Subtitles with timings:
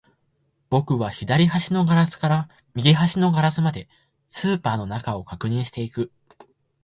[0.71, 3.87] 僕は左端のガラスから右端のガラスまで、
[4.29, 6.11] スーパーの中を確認していく